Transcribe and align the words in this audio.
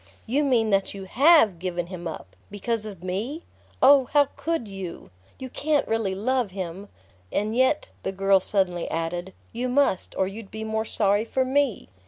"You 0.25 0.43
mean 0.43 0.71
that 0.71 0.95
you 0.95 1.03
HAVE 1.03 1.59
given 1.59 1.85
him 1.85 2.07
up 2.07 2.35
because 2.49 2.87
of 2.87 3.03
me? 3.03 3.43
Oh, 3.83 4.05
how 4.13 4.29
could 4.35 4.67
you? 4.67 5.11
You 5.37 5.47
can't 5.51 5.87
really 5.87 6.15
love 6.15 6.49
him! 6.49 6.89
And 7.31 7.55
yet," 7.55 7.91
the 8.01 8.11
girl 8.11 8.39
suddenly 8.39 8.89
added, 8.89 9.31
"you 9.53 9.69
must, 9.69 10.15
or 10.17 10.25
you'd 10.25 10.49
be 10.49 10.63
more 10.63 10.85
sorry 10.85 11.23
for 11.23 11.45
me!" 11.45 11.87